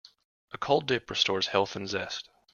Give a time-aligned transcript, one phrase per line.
[0.51, 2.27] A cold dip restores health and zest.